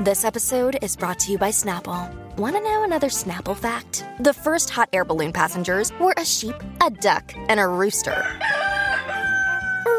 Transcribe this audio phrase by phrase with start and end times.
[0.00, 2.10] This episode is brought to you by Snapple.
[2.38, 4.02] Want to know another Snapple fact?
[4.20, 8.26] The first hot air balloon passengers were a sheep, a duck, and a rooster.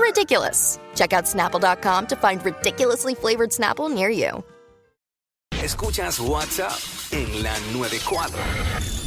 [0.02, 0.80] Ridiculous.
[0.96, 4.44] Check out snapple.com to find ridiculously flavored Snapple near you.
[5.52, 9.01] Escuchas WhatsApp en la 94.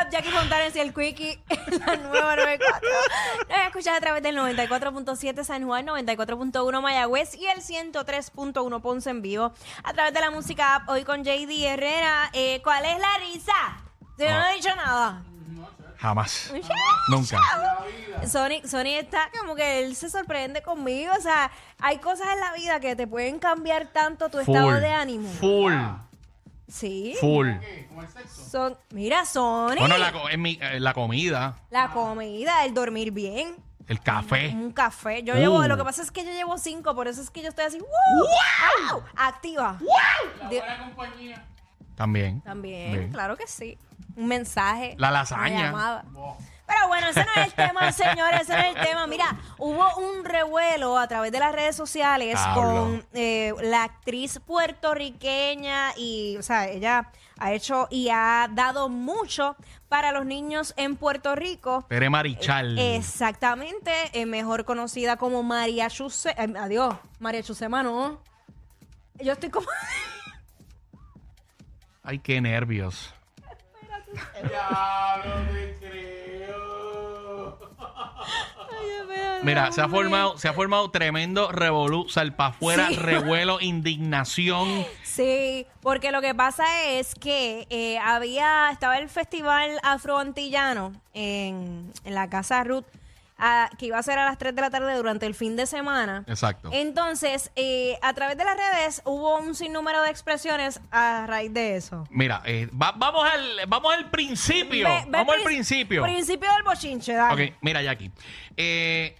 [0.00, 1.42] Up, Jackie Fontanes y el Quickie,
[1.86, 2.88] la nueva 94.
[3.48, 9.22] Nos escuchas a través del 94.7 San Juan, 94.1 Mayagüez y el 103.1 Ponce en
[9.22, 9.52] vivo.
[9.84, 12.30] A través de la música app, hoy con JD Herrera.
[12.32, 13.52] Eh, ¿Cuál es la risa?
[14.18, 15.22] Yo no he dicho nada.
[15.98, 16.52] Jamás.
[17.08, 17.38] Nunca.
[18.26, 21.12] Sony, Sony está como que él se sorprende conmigo.
[21.16, 24.80] O sea, hay cosas en la vida que te pueden cambiar tanto tu estado Full.
[24.80, 25.28] de ánimo.
[25.40, 25.74] Full.
[26.72, 27.14] Sí.
[27.20, 27.50] Full.
[28.50, 29.76] Son, mira, Sony.
[29.78, 33.56] Bueno, la, co- en mi- eh, la comida, La comida, el dormir bien.
[33.88, 34.48] el café.
[34.48, 35.22] Un café.
[35.22, 35.36] Yo Uh.
[35.36, 37.66] llevo, lo que pasa es que yo llevo cinco, por eso es que yo estoy
[37.66, 37.88] así, ¡wow!
[38.90, 39.02] ¡Wow!
[39.16, 39.78] Activa.
[40.48, 40.62] De-
[41.94, 42.40] También.
[42.40, 43.12] también, Bien.
[43.12, 43.76] claro que sí.
[44.16, 44.94] Un mensaje.
[44.98, 45.66] La una lasaña.
[45.66, 46.04] llamada.
[46.66, 49.06] Pero bueno, ese no es el tema, señores, ese no es el tema.
[49.06, 55.92] Mira, hubo un revuelo a través de las redes sociales con eh, la actriz puertorriqueña
[55.96, 59.56] y, o sea, ella ha hecho y ha dado mucho
[59.88, 61.84] para los niños en Puerto Rico.
[61.88, 62.78] Tere Marichal.
[62.78, 66.30] Exactamente, eh, mejor conocida como María Chuse.
[66.30, 68.20] eh, adiós, María Chusema, no.
[69.20, 69.66] Yo estoy como.
[72.02, 73.12] Ay, qué nervios.
[79.42, 82.96] Mira, se ha formado, se ha formado tremendo revolú, salpafuera, Sí.
[82.96, 84.84] revuelo, indignación.
[85.02, 92.14] Sí, porque lo que pasa es que eh, había, estaba el festival afroantillano en, en
[92.14, 92.84] la casa Ruth,
[93.38, 95.66] ah, que iba a ser a las 3 de la tarde durante el fin de
[95.66, 96.24] semana.
[96.28, 96.70] Exacto.
[96.72, 101.76] Entonces, eh, a través de las redes hubo un sinnúmero de expresiones a raíz de
[101.76, 102.06] eso.
[102.10, 104.88] Mira, eh, va- vamos, al, vamos al principio.
[104.88, 106.02] Ve- ve vamos al prin- principio.
[106.04, 107.48] Principio del bochinche, dale.
[107.48, 108.10] Ok, mira, Jackie.
[108.56, 109.16] Eh,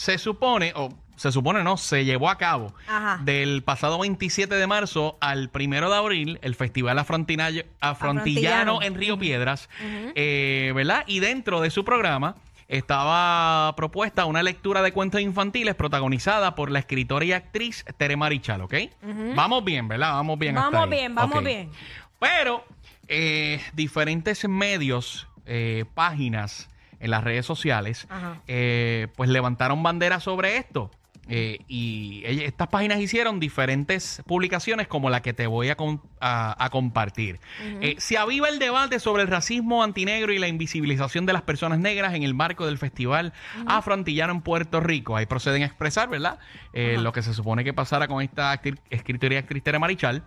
[0.00, 3.20] se supone, o se supone no, se llevó a cabo Ajá.
[3.22, 8.80] del pasado 27 de marzo al primero de abril el Festival Afrontillano Afrontillano.
[8.82, 9.68] en Río Piedras,
[10.14, 11.04] eh, ¿verdad?
[11.06, 12.36] Y dentro de su programa
[12.68, 18.62] estaba propuesta una lectura de cuentos infantiles protagonizada por la escritora y actriz Tere Marichal,
[18.62, 18.74] ¿ok?
[19.36, 20.12] Vamos bien, ¿verdad?
[20.12, 20.56] Vamos bien.
[20.56, 20.98] hasta Vamos ahí.
[20.98, 21.44] bien, vamos Ok.
[21.44, 21.70] bien.
[22.18, 22.64] Pero
[23.08, 26.68] eh, diferentes medios, eh, páginas
[27.00, 28.06] en las redes sociales,
[28.46, 30.90] eh, pues levantaron bandera sobre esto.
[31.28, 36.02] Eh, y ella- estas páginas hicieron diferentes publicaciones como la que te voy a, con-
[36.20, 37.38] a- a compartir.
[37.80, 41.78] Eh, se aviva el debate sobre el racismo antinegro y la invisibilización de las personas
[41.78, 43.32] negras en el marco del Festival
[43.66, 45.14] Afroantillano en Puerto Rico.
[45.16, 46.38] Ahí proceden a expresar, ¿verdad?
[46.72, 48.60] Eh, lo que se supone que pasara con esta
[48.90, 50.24] escritora y actriz Tere Marichal.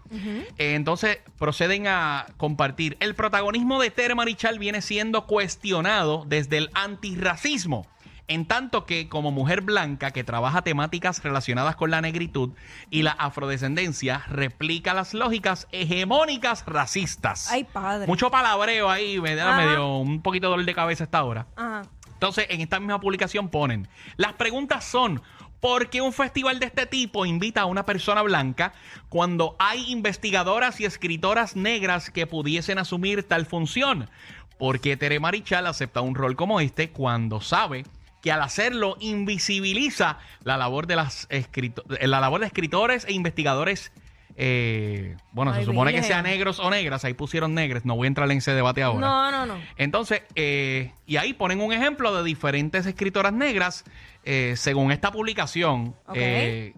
[0.57, 2.95] Eh, entonces proceden a compartir.
[3.01, 7.87] El protagonismo de Tere Marichal viene siendo cuestionado desde el antirracismo.
[8.27, 12.51] En tanto que como mujer blanca que trabaja temáticas relacionadas con la negritud
[12.89, 17.51] y la afrodescendencia, replica las lógicas hegemónicas racistas.
[17.51, 18.07] Ay, padre.
[18.07, 19.65] Mucho palabreo ahí, me da Ajá.
[19.65, 21.47] medio un poquito de dolor de cabeza hasta ahora.
[21.57, 21.81] Ajá.
[22.13, 25.21] Entonces, en esta misma publicación ponen, las preguntas son,
[25.59, 28.71] ¿por qué un festival de este tipo invita a una persona blanca
[29.09, 34.09] cuando hay investigadoras y escritoras negras que pudiesen asumir tal función?
[34.57, 37.83] ¿Por qué Tere Marichal acepta un rol como este cuando sabe
[38.23, 43.91] que al hacerlo invisibiliza la labor de las escrito- la labor de escritores e investigadores
[44.35, 48.05] eh, bueno, Ay, se supone que sean negros o negras, ahí pusieron negres, no voy
[48.05, 48.99] a entrar en ese debate ahora.
[49.05, 49.61] No, no, no.
[49.77, 53.83] Entonces, eh, y ahí ponen un ejemplo de diferentes escritoras negras,
[54.23, 56.73] eh, según esta publicación, eh,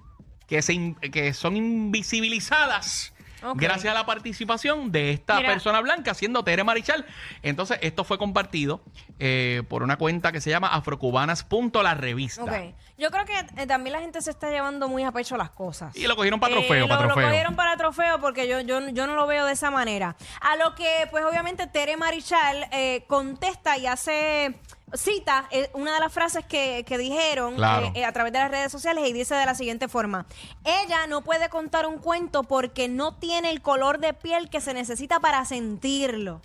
[0.47, 3.13] que, se que son invisibilizadas
[3.55, 5.49] Gracias a la participación de esta Mira.
[5.49, 7.05] persona blanca, siendo Tere Marichal.
[7.43, 8.81] Entonces, esto fue compartido
[9.19, 12.43] eh, por una cuenta que se llama afrocubanas.la revista.
[12.43, 12.53] Ok.
[12.97, 15.95] Yo creo que eh, también la gente se está llevando muy a pecho las cosas.
[15.95, 17.27] Y lo cogieron para Eh, trofeo, lo, para lo trofeo.
[17.27, 20.15] cogieron para trofeo porque yo, yo, yo no lo veo de esa manera.
[20.41, 24.55] A lo que, pues obviamente, Tere Marichal eh, contesta y hace
[24.93, 27.87] cita eh, una de las frases que, que dijeron Claro.
[27.87, 30.25] eh, eh, a través de las redes sociales y dice de la siguiente forma,
[30.63, 34.73] ella no puede contar un cuento porque no tiene el color de piel que se
[34.73, 36.41] necesita para sentirlo.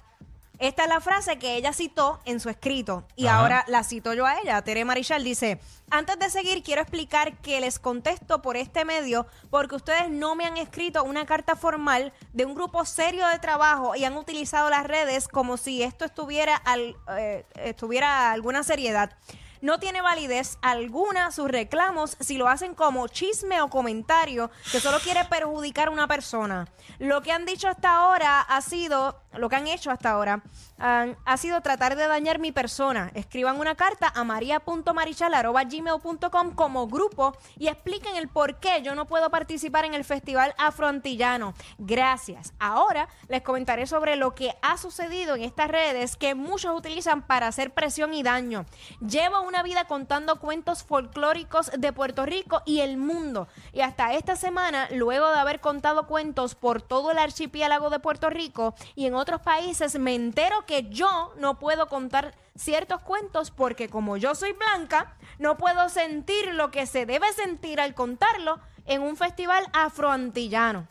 [0.61, 3.39] Esta es la frase que ella citó en su escrito y Ajá.
[3.39, 4.61] ahora la cito yo a ella.
[4.61, 5.59] Tere Marichal dice,
[5.91, 10.45] antes de seguir quiero explicar que les contesto por este medio porque ustedes no me
[10.45, 14.85] han escrito una carta formal de un grupo serio de trabajo y han utilizado las
[14.87, 19.17] redes como si esto estuviera, al, eh, estuviera alguna seriedad.
[19.63, 24.99] No tiene validez alguna sus reclamos si lo hacen como chisme o comentario que solo
[25.01, 26.67] quiere perjudicar a una persona.
[26.99, 30.43] Lo que han dicho hasta ahora ha sido, lo que han hecho hasta ahora,
[30.81, 33.11] ha sido tratar de dañar mi persona.
[33.15, 39.29] Escriban una carta a maria.marichal.gmail.com como grupo y expliquen el por qué yo no puedo
[39.31, 41.53] participar en el Festival Afroantillano.
[41.79, 42.55] Gracias.
[42.59, 47.47] Ahora les comentaré sobre lo que ha sucedido en estas redes que muchos utilizan para
[47.49, 48.65] hacer presión y daño.
[49.01, 53.49] Llevo una vida contando cuentos folclóricos de Puerto Rico y el mundo.
[53.73, 58.31] Y hasta esta semana, luego de haber contado cuentos por todo el archipiélago de Puerto
[58.31, 63.89] Rico y en otros países, me entero que yo no puedo contar ciertos cuentos porque
[63.89, 69.03] como yo soy blanca, no puedo sentir lo que se debe sentir al contarlo en
[69.03, 70.89] un festival afroantillano.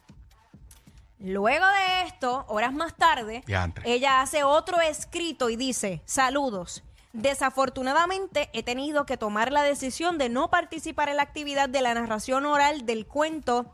[1.20, 3.44] Luego de esto, horas más tarde,
[3.86, 6.84] ella hace otro escrito y dice, saludos.
[7.12, 11.94] Desafortunadamente he tenido que tomar la decisión de no participar en la actividad de la
[11.94, 13.66] narración oral del cuento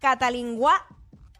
[0.00, 0.86] Catalingua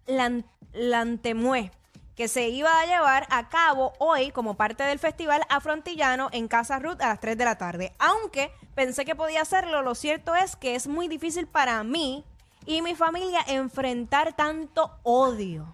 [0.06, 1.70] Lan- Lantemue,
[2.16, 6.78] que se iba a llevar a cabo hoy como parte del Festival Afrontillano en Casa
[6.78, 7.92] Ruth a las 3 de la tarde.
[7.98, 12.24] Aunque pensé que podía hacerlo, lo cierto es que es muy difícil para mí
[12.64, 15.64] y mi familia enfrentar tanto odio.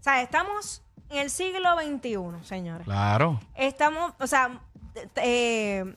[0.00, 2.86] O sea, estamos en el siglo XXI, señores.
[2.86, 3.38] Claro.
[3.54, 4.62] Estamos, o sea,
[5.16, 5.94] eh,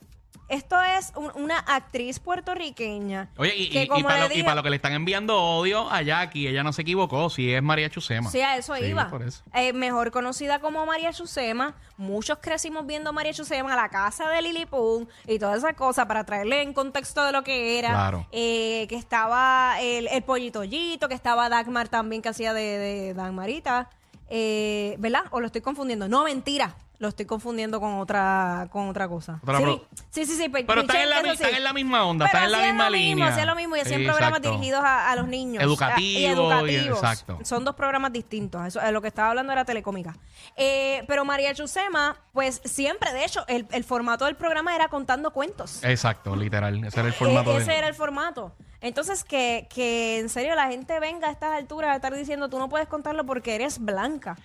[0.48, 3.28] esto es un- una actriz puertorriqueña.
[3.36, 4.76] Oye, y, que y- y como para le lo, y digo- para lo que le
[4.76, 8.30] están enviando odio a Jackie, ella no se equivocó, si es María Chusema.
[8.30, 9.08] Sí, a eso Sí, iba.
[9.08, 9.42] por eso.
[9.54, 11.74] Eh, mejor conocida como María Chusema.
[11.96, 15.74] Muchos crecimos viendo a María Chusema a la casa de Lily Pum y todas esas
[15.74, 17.90] cosas para traerle en contexto de lo que era.
[17.90, 18.26] Claro.
[18.32, 23.90] Eh, que estaba el, el pollitollito, que estaba Dagmar también, que hacía de, de Dagmarita.
[24.30, 25.22] Eh, ¿Verdad?
[25.30, 26.08] ¿O lo estoy confundiendo?
[26.08, 26.76] No, mentira.
[27.00, 29.38] Lo estoy confundiendo con otra con otra cosa.
[29.42, 29.80] Otra sí,
[30.10, 30.48] sí, sí, sí.
[30.48, 31.42] pe- Pero están en, la, eso mi- sí.
[31.44, 33.28] están en la misma onda, están en la misma lo mismo, línea.
[33.28, 35.62] hacían lo mismo y hacían programas dirigidos a, a los niños.
[35.62, 36.98] Educativo Y y- educativos.
[36.98, 37.38] exacto.
[37.44, 38.66] Son dos programas distintos.
[38.66, 40.16] Eso, eh, lo que estaba hablando era telecómica.
[40.56, 45.32] Eh, pero María Chusema, pues siempre, de hecho, el, el formato del programa era contando
[45.32, 45.84] cuentos.
[45.84, 46.82] Exacto, literal.
[46.84, 47.52] Ese era el formato.
[47.52, 48.56] E- ese de- era el formato.
[48.80, 52.58] Entonces, que, que en serio la gente venga a estas alturas a estar diciendo tú
[52.58, 54.36] no puedes contarlo porque eres blanca.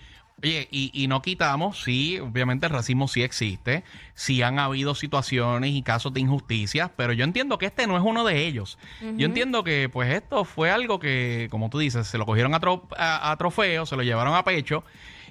[0.44, 3.82] Oye, y, y no quitamos, sí, obviamente el racismo sí existe,
[4.14, 8.02] sí han habido situaciones y casos de injusticia, pero yo entiendo que este no es
[8.04, 8.78] uno de ellos.
[9.16, 12.60] Yo entiendo que pues esto fue algo que, como tú dices, se lo cogieron a,
[12.60, 14.84] tro- a- a trofeo, se lo llevaron a pecho.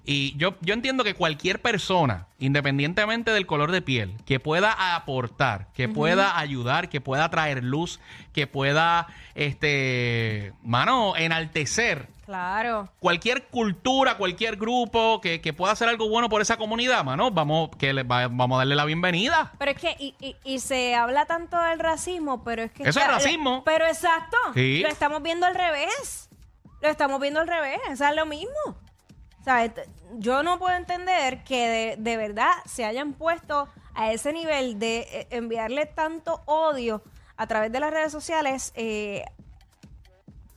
[0.05, 5.67] Y yo, yo entiendo que cualquier persona, independientemente del color de piel, que pueda aportar,
[5.73, 8.01] que pueda ayudar, que pueda traer luz,
[8.33, 12.89] que pueda, este, mano, enaltecer Claro.
[12.99, 17.69] cualquier cultura, cualquier grupo que, que pueda hacer algo bueno por esa comunidad, mano, vamos,
[17.77, 19.51] que le va- vamos a darle la bienvenida.
[19.59, 22.83] Pero es que, y, y- y se habla tanto del racismo, pero es que...
[22.83, 23.63] Eso es racismo.
[23.65, 24.37] Pero exacto.
[24.53, 24.79] Sí.
[24.81, 26.29] Lo estamos viendo al revés.
[26.81, 27.79] Lo estamos viendo al revés.
[27.91, 28.53] O sea, es lo mismo.
[28.67, 34.11] O sea, et- yo no puedo entender que de, de verdad se hayan puesto a
[34.13, 37.03] ese nivel de eh, enviarle tanto odio
[37.35, 39.25] a través de las redes sociales eh,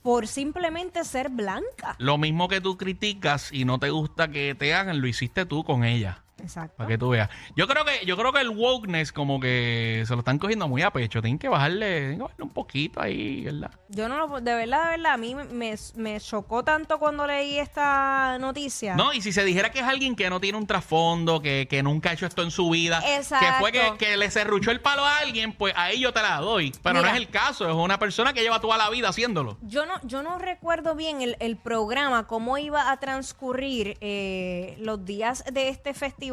[0.07, 1.97] por simplemente ser blanca.
[1.99, 5.65] Lo mismo que tú criticas y no te gusta que te hagan, lo hiciste tú
[5.65, 6.23] con ella.
[6.41, 6.77] Exacto.
[6.77, 7.29] Para que tú veas.
[7.55, 10.81] Yo creo que, yo creo que el wokeness como que se lo están cogiendo muy
[10.81, 11.21] a pecho.
[11.21, 13.71] Tienen que bajarle, tienen que bajarle un poquito ahí, ¿verdad?
[13.89, 17.57] Yo no lo, de verdad, de verdad, a mí me, me, chocó tanto cuando leí
[17.57, 18.95] esta noticia.
[18.95, 21.83] No, y si se dijera que es alguien que no tiene un trasfondo, que, que
[21.83, 25.05] nunca ha hecho esto en su vida, que fue que, que le serruchó el palo
[25.05, 26.71] a alguien, pues ahí yo te la doy.
[26.83, 27.09] Pero Mira.
[27.09, 29.57] no es el caso, es una persona que lleva toda la vida haciéndolo.
[29.61, 35.05] Yo no, yo no recuerdo bien el, el programa, cómo iba a transcurrir eh, los
[35.05, 36.26] días de este festival,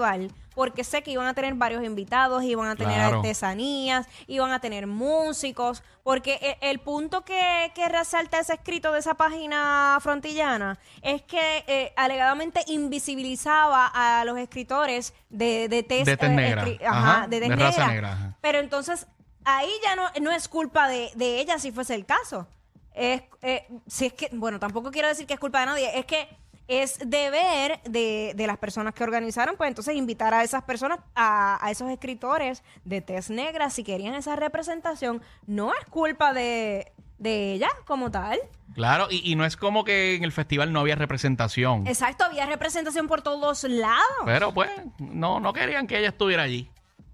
[0.54, 3.16] porque sé que iban a tener varios invitados, iban a tener Claro.
[3.16, 9.00] artesanías, iban a tener músicos, porque e- el, punto que, que resalta ese escrito de
[9.00, 16.16] esa página frontillana es que eh, alegadamente invisibilizaba a los escritores de, de tez, De
[16.16, 16.64] tez eh, negra.
[16.66, 18.36] escri- ajá, Ajá, de tez de raza negra.
[18.40, 19.06] Pero entonces,
[19.44, 22.46] ahí ya no, no es culpa de, de ella si fuese el caso.
[22.94, 26.06] Es, eh, si es que, bueno, tampoco quiero decir que es culpa de nadie, es
[26.06, 26.28] que
[26.66, 31.64] es deber de, de las personas que organizaron, pues entonces invitar a esas personas, a,
[31.64, 37.52] a esos escritores de tez negra, si querían esa representación, no es culpa de, de
[37.52, 38.38] ella como tal.
[38.74, 41.86] Claro, y, y no es como que en el festival no había representación.
[41.86, 44.02] Exacto, había representación por todos lados.
[44.24, 46.70] Pero pues, no, no querían que ella estuviera allí.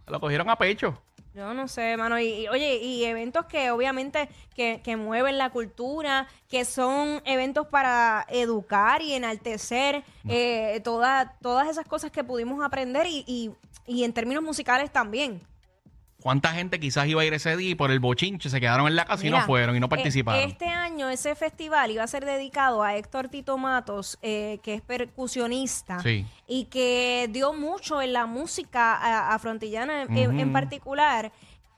[0.07, 1.03] Lo cogieron a pecho.
[1.33, 2.19] Yo no sé, mano.
[2.19, 7.69] Y, y, oye, y eventos que obviamente que, que mueven la cultura, que son eventos
[7.69, 13.53] para educar y enaltecer eh, toda- todas esas cosas que pudimos aprender y, y,
[13.87, 15.41] y en términos musicales también.
[16.23, 18.97] ¿Cuánta gente quizás iba a ir ese día y por el bochinche se quedaron en
[18.97, 20.43] la casa y no fueron y no eh, participaron?
[20.49, 24.83] Este año ese festival iba a ser dedicado a Héctor Tito Matos, eh, que es
[24.83, 26.27] percusionista Sí.
[26.47, 31.33] y que dio mucho en la música a- afrontillana en, en- particular.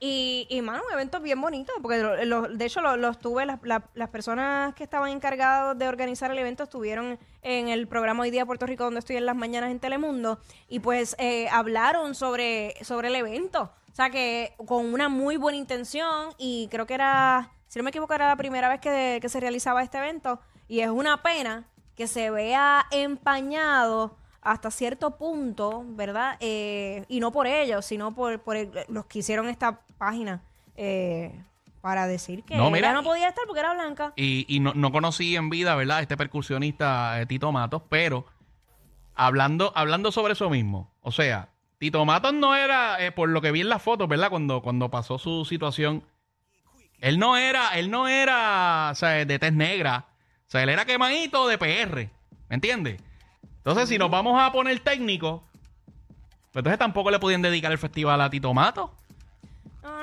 [0.05, 3.45] Y, y, mano, un evento bien bonito, porque lo- lo- de hecho lo- los tuve,
[3.45, 8.23] las, la- las personas que estaban encargadas de organizar el evento estuvieron en el programa
[8.23, 12.15] Hoy Día Puerto Rico, donde estoy en las mañanas en Telemundo, y pues eh, hablaron
[12.15, 13.71] sobre, sobre el evento.
[13.93, 17.91] O sea que con una muy buena intención, y creo que era, si no me
[17.91, 21.65] equivoco, era la primera vez que, que se realizaba este evento, y es una pena
[21.95, 26.37] que se vea empañado hasta cierto punto, ¿verdad?
[26.39, 30.41] Eh, y no por ellos, sino por, por el- los que hicieron esta página
[30.75, 31.39] eh,
[31.81, 34.11] para decir que No, mira, ella no podía estar porque era blanca.
[34.15, 36.01] Y, y no, no conocí en vida, ¿verdad?
[36.01, 38.25] Este percusionista eh, Tito Matos, pero
[39.13, 41.49] hablando, hablando sobre eso mismo, o sea,
[41.83, 44.29] Tito Matos no era, eh, por lo que vi en las fotos, ¿verdad?
[44.29, 46.05] Cuando, cuando pasó su situación,
[47.01, 50.05] él no era, él no era, o sea, de tez negra,
[50.47, 52.09] o sea, él era quemadito de PR,
[52.47, 53.01] ¿me entiendes?
[53.57, 55.43] Entonces, si nos vamos a poner técnico,
[56.53, 58.89] pues entonces tampoco le podían dedicar el festival a Tito Matos.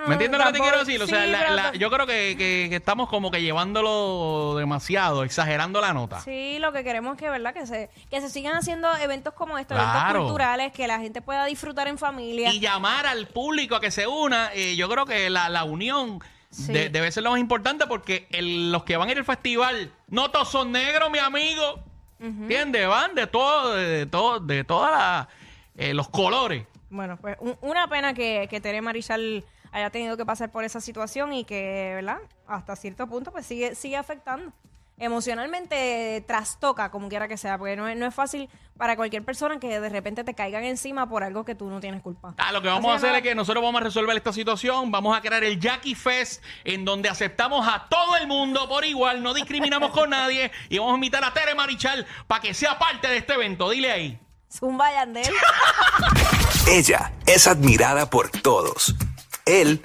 [0.07, 1.03] ¿Me entiendes lo que te quiero decir?
[1.03, 3.41] O sea, sí, la- pero la- to- yo creo que, que- que estamos como que
[3.43, 6.21] llevándolo demasiado, exagerando la nota.
[6.21, 7.55] Sí, lo que queremos es que, ¿verdad?
[7.55, 10.01] Que se, que se sigan haciendo eventos como estos, Claro.
[10.01, 12.53] eventos culturales, que la gente pueda disfrutar en familia.
[12.53, 16.21] Y llamar al público a que se una, eh, yo creo que la, la unión
[16.51, 16.73] Sí.
[16.73, 19.93] de- debe ser lo más importante porque el- los que van a ir al festival,
[20.09, 21.83] no todos son negros, mi amigo.
[22.19, 22.87] ¿Entiendes?
[22.87, 25.29] Van de todo, de, de todo, de todas las,
[25.79, 26.65] eh, los colores.
[26.91, 30.81] Bueno, pues un- una pena que, que Tere Marichal haya tenido que pasar por esa
[30.81, 32.19] situación y que, ¿verdad?
[32.47, 34.53] Hasta cierto punto, pues sigue, sigue afectando.
[34.99, 39.59] Emocionalmente trastoca, como quiera que sea, porque no es, no es fácil para cualquier persona
[39.59, 42.35] que de repente te caigan encima por algo que tú no tienes culpa.
[42.37, 44.91] Ah, lo que Así vamos a hacer es que nosotros vamos a resolver esta situación.
[44.91, 49.23] Vamos a crear el Jackie Fest, en donde aceptamos a todo el mundo por igual,
[49.23, 50.53] no discriminamos con nadie.
[50.69, 53.71] Y vamos a invitar a Tere Marichal para que sea parte de este evento.
[53.71, 54.21] Dile ahí.
[54.53, 55.33] Zumba Yandel.
[56.69, 58.95] Ella es admirada por todos.
[59.44, 59.85] Él,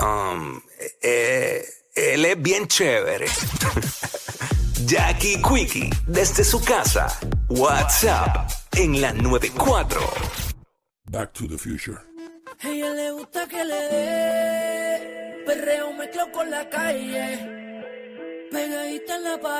[0.00, 0.60] um,
[1.02, 3.26] eh, él es bien chévere.
[4.86, 7.06] Jackie Quickie, desde su casa.
[7.48, 10.00] WhatsApp en la 94.
[11.10, 11.98] Back to the future.
[12.62, 18.48] ella le gusta que le dé perreo mezclado con la calle.
[18.50, 19.42] Pegadita en la pared.